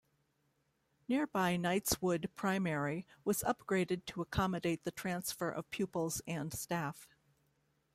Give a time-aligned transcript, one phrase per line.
[1.07, 7.07] Nearby Knightswood Primary was upgraded to accommodate the transfer of pupils and staff.